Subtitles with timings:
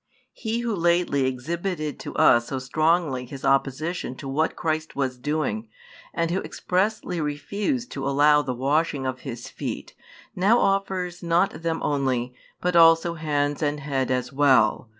[0.33, 5.67] He who lately exhibited to us so strongly his opposition to what Christ was doing,
[6.11, 9.93] and who expressly refused to allow the washing of his feet,
[10.35, 14.89] now offers not them only, but also hands and head as well.